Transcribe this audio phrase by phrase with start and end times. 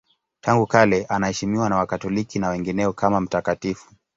[0.41, 3.91] Tangu kale anaheshimiwa na Wakatoliki na wengineo kama mtakatifu.